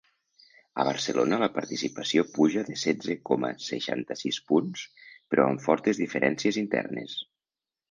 A 0.83 0.85
Barcelona 0.87 1.37
la 1.43 1.49
participació 1.57 2.23
puja 2.37 2.63
de 2.71 2.77
setze 2.85 3.17
coma 3.31 3.53
seixanta-sis 3.67 4.41
punts 4.53 4.89
però 5.35 5.47
amb 5.53 5.65
fortes 5.69 6.03
diferències 6.07 6.61
internes. 6.67 7.17